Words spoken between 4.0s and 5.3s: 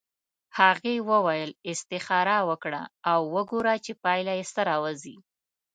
پایله یې څه راوځي.